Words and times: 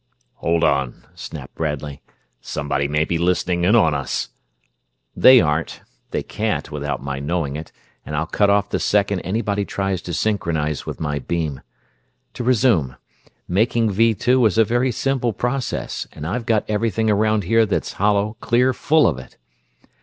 "Hold 0.37 0.63
on!" 0.63 1.03
snapped 1.13 1.53
Bradley. 1.53 2.01
"Somebody 2.41 2.87
may 2.87 3.05
be 3.05 3.19
listening 3.19 3.65
in 3.65 3.75
on 3.75 3.93
us!" 3.93 4.29
"They 5.15 5.39
aren't. 5.39 5.81
They 6.09 6.23
can't, 6.23 6.71
without 6.71 7.03
my 7.03 7.19
knowing 7.19 7.55
it, 7.55 7.71
and 8.03 8.15
I'll 8.15 8.25
cut 8.25 8.49
off 8.49 8.69
the 8.71 8.79
second 8.79 9.19
anybody 9.19 9.63
tries 9.63 10.01
to 10.01 10.13
synchronize 10.15 10.87
with 10.87 10.99
my 10.99 11.19
beam. 11.19 11.61
To 12.33 12.43
resume 12.43 12.95
making 13.47 13.91
Vee 13.91 14.15
Two 14.15 14.43
is 14.47 14.57
a 14.57 14.65
very 14.65 14.91
simple 14.91 15.33
process, 15.33 16.07
and 16.13 16.25
I've 16.25 16.47
got 16.47 16.65
everything 16.67 17.11
around 17.11 17.43
here 17.43 17.67
that's 17.67 17.93
hollow 17.93 18.37
clear 18.41 18.73
full 18.73 19.05
of 19.05 19.19
it...." 19.19 19.37